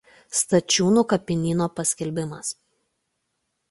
Stačiūnų 0.37 1.03
kapinyno 1.13 1.69
paskelbimas. 1.77 2.53